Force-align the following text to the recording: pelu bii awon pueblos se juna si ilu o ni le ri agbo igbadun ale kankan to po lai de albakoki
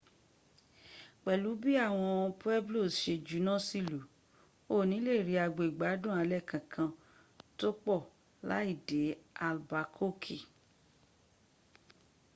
pelu 1.23 1.49
bii 1.61 1.81
awon 1.87 2.21
pueblos 2.41 2.91
se 3.01 3.13
juna 3.27 3.53
si 3.67 3.77
ilu 3.81 3.99
o 4.73 4.75
ni 4.89 4.97
le 5.05 5.13
ri 5.27 5.35
agbo 5.45 5.61
igbadun 5.69 6.15
ale 6.21 6.37
kankan 6.49 6.91
to 7.59 7.69
po 7.83 7.95
lai 8.49 8.69
de 8.87 9.01
albakoki 9.47 10.37